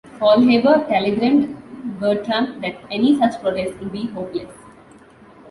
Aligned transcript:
Faulhaber 0.17 0.87
telegrammed 0.89 1.55
Bertram 1.99 2.59
that 2.61 2.73
any 2.89 3.19
such 3.19 3.39
protest 3.39 3.77
would 3.77 3.91
be 3.91 4.07
"hopeless". 4.07 4.49